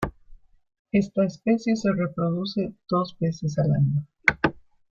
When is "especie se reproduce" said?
1.25-2.73